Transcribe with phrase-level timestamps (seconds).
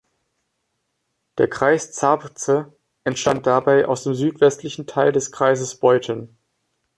[1.37, 6.35] Der Kreis Zabrze entstand dabei aus dem südwestlichen Teil des Kreises Beuthen.